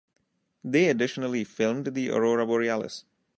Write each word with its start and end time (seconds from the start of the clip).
They 0.63 0.87
additionally 0.89 1.43
filmed 1.43 1.93
the 1.93 2.09
Aurora 2.09 2.47
Borealis. 2.47 3.05